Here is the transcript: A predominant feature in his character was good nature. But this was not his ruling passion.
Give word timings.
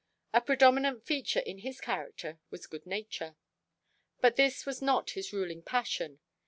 A 0.33 0.41
predominant 0.41 1.03
feature 1.05 1.41
in 1.41 1.59
his 1.59 1.79
character 1.79 2.39
was 2.49 2.65
good 2.65 2.87
nature. 2.87 3.35
But 4.19 4.35
this 4.35 4.65
was 4.65 4.81
not 4.81 5.11
his 5.11 5.31
ruling 5.31 5.61
passion. 5.61 6.19